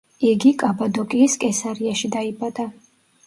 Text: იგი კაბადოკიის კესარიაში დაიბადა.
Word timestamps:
იგი 0.27 0.51
კაბადოკიის 0.63 1.35
კესარიაში 1.45 2.11
დაიბადა. 2.17 2.67